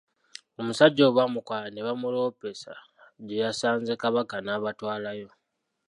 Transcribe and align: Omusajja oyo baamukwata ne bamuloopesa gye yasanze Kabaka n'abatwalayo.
Omusajja 0.59 1.01
oyo 1.03 1.15
baamukwata 1.17 1.67
ne 1.71 1.85
bamuloopesa 1.85 2.73
gye 3.27 3.35
yasanze 3.43 3.93
Kabaka 4.01 4.35
n'abatwalayo. 4.41 5.29